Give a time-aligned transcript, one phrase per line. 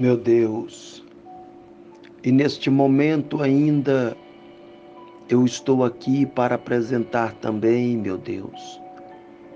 [0.00, 1.04] Meu Deus,
[2.22, 4.16] e neste momento ainda
[5.28, 8.80] eu estou aqui para apresentar também, meu Deus,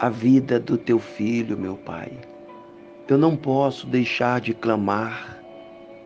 [0.00, 2.10] a vida do teu filho, meu Pai.
[3.06, 5.40] Eu não posso deixar de clamar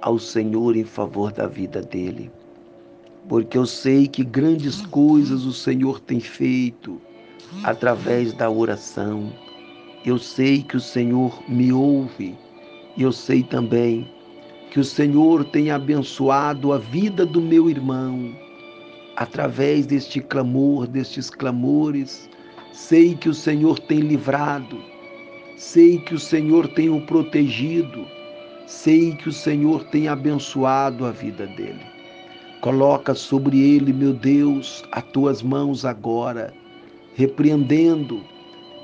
[0.03, 2.31] ao Senhor em favor da vida dele,
[3.31, 7.01] porque eu sei que grandes coisas o Senhor tem feito
[7.65, 9.33] através da oração.
[10.05, 12.37] Eu sei que o Senhor me ouve
[12.99, 14.15] e eu sei também
[14.77, 18.37] que o Senhor tem abençoado a vida do meu irmão
[19.17, 22.29] através deste clamor, destes clamores.
[22.75, 24.79] Sei que o Senhor tem livrado,
[25.57, 28.05] sei que o Senhor tem o protegido,
[28.67, 31.87] sei que o Senhor tem abençoado a vida dele.
[32.61, 36.53] Coloca sobre ele, meu Deus, as tuas mãos agora,
[37.15, 38.23] repreendendo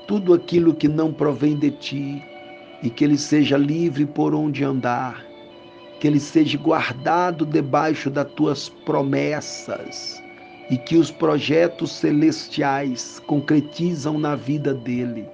[0.07, 2.23] tudo aquilo que não provém de ti
[2.81, 5.32] e que ele seja livre por onde andar
[6.03, 10.21] que ele seja guardado debaixo das tuas promessas
[10.69, 15.25] e que os projetos celestiais concretizam na vida dele.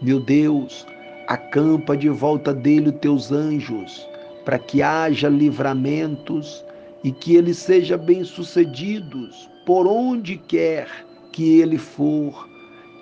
[0.00, 0.86] Meu Deus,
[1.28, 4.08] acampa de volta dele os teus anjos,
[4.46, 6.64] para que haja livramentos
[7.04, 9.28] e que ele seja bem-sucedido
[9.66, 10.88] por onde quer
[11.32, 12.48] que ele for,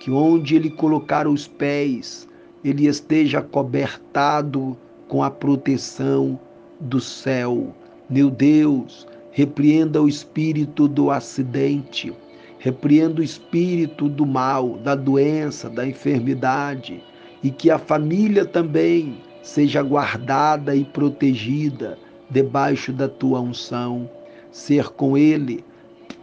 [0.00, 2.28] que onde ele colocar os pés,
[2.65, 6.37] ele esteja cobertado com a proteção
[6.83, 7.75] do céu.
[8.11, 12.12] Meu Deus, repreenda o espírito do acidente,
[12.58, 17.03] repreenda o espírito do mal, da doença, da enfermidade,
[17.42, 21.98] e que a família também seja guardada e protegida
[22.30, 24.08] debaixo da tua unção.
[24.50, 25.64] Ser com ele,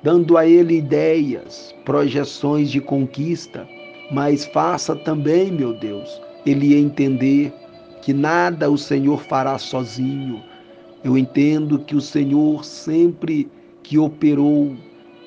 [0.03, 3.67] dando a ele ideias, projeções de conquista,
[4.11, 7.51] mas faça também, meu Deus, ele entender
[8.01, 10.43] que nada o Senhor fará sozinho.
[11.03, 13.49] Eu entendo que o Senhor sempre
[13.83, 14.75] que operou,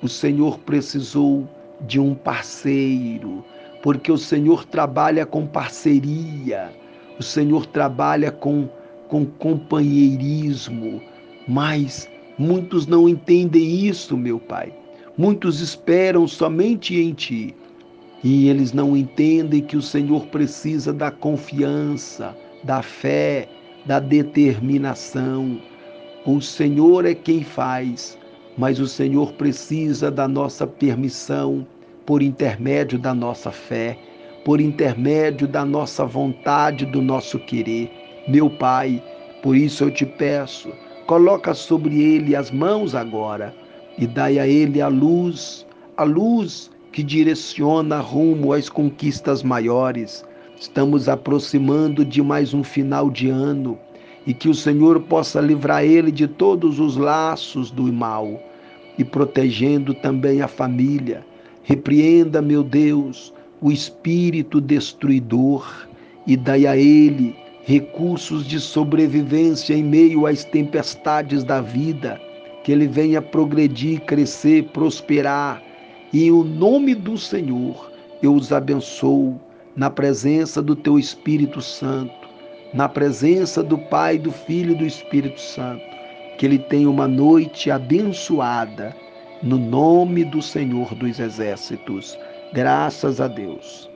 [0.03, 1.49] o Senhor precisou
[1.87, 3.45] de um parceiro,
[3.83, 6.71] porque o Senhor trabalha com parceria,
[7.19, 8.69] o Senhor trabalha com,
[9.09, 11.01] com companheirismo,
[11.49, 12.09] mas
[12.39, 14.73] muitos não entendem isso, meu Pai.
[15.17, 17.55] Muitos esperam somente em Ti
[18.25, 23.49] e eles não entendem que o Senhor precisa da confiança, da fé,
[23.87, 25.61] da determinação.
[26.25, 28.19] O Senhor é quem faz,
[28.57, 31.67] mas o Senhor precisa da nossa permissão
[32.07, 33.99] por intermédio da nossa fé,
[34.45, 37.91] por intermédio da nossa vontade, do nosso querer.
[38.29, 39.03] Meu Pai,
[39.43, 40.73] por isso eu te peço,
[41.07, 43.55] coloca sobre ele as mãos agora
[43.99, 50.25] e dai a ele a luz, a luz que direciona rumo às conquistas maiores
[50.63, 53.77] Estamos aproximando de mais um final de ano
[54.25, 58.41] e que o Senhor possa livrar ele de todos os laços do mal
[58.97, 61.27] e protegendo também a família.
[61.65, 65.89] Repreenda, meu Deus, o espírito destruidor
[66.29, 67.35] e dai a ele
[67.65, 72.21] recursos de sobrevivência em meio às tempestades da vida,
[72.63, 75.61] que ele venha progredir, crescer, prosperar.
[76.13, 77.91] E em o nome do Senhor
[78.23, 79.41] eu os abençoo
[79.77, 82.29] na presença do teu Espírito Santo,
[82.75, 85.85] na presença do Pai, do Filho e do Espírito Santo.
[86.39, 88.95] Que ele tenha uma noite abençoada,
[89.43, 92.19] no nome do Senhor dos Exércitos.
[92.53, 93.92] Graças a Deus.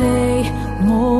[0.00, 0.50] 泪
[0.80, 1.19] 模